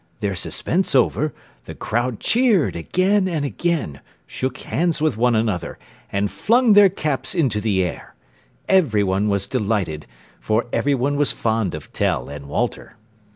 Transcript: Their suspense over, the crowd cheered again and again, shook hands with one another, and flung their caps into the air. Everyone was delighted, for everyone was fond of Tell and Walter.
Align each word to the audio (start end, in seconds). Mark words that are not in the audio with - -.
Their 0.19 0.33
suspense 0.33 0.95
over, 0.95 1.31
the 1.65 1.75
crowd 1.75 2.19
cheered 2.19 2.75
again 2.75 3.27
and 3.27 3.45
again, 3.45 4.01
shook 4.25 4.57
hands 4.57 4.99
with 4.99 5.15
one 5.15 5.35
another, 5.35 5.77
and 6.11 6.31
flung 6.31 6.73
their 6.73 6.89
caps 6.89 7.35
into 7.35 7.61
the 7.61 7.83
air. 7.83 8.15
Everyone 8.67 9.29
was 9.29 9.45
delighted, 9.45 10.07
for 10.39 10.65
everyone 10.73 11.17
was 11.17 11.31
fond 11.33 11.75
of 11.75 11.93
Tell 11.93 12.29
and 12.29 12.47
Walter. 12.47 12.97